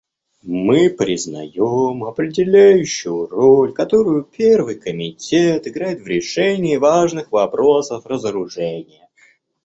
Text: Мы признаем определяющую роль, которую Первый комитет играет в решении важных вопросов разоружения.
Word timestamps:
Мы 0.41 0.89
признаем 0.89 2.05
определяющую 2.05 3.27
роль, 3.27 3.71
которую 3.71 4.23
Первый 4.23 4.73
комитет 4.73 5.67
играет 5.67 5.99
в 6.01 6.07
решении 6.07 6.77
важных 6.77 7.31
вопросов 7.31 8.07
разоружения. 8.07 9.09